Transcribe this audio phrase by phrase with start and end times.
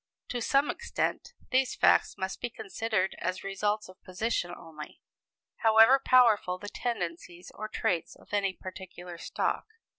[0.29, 4.99] To some extent, these facts must be considered as results of position only,
[5.57, 9.67] however powerful the tendencies or traits of any particular stock.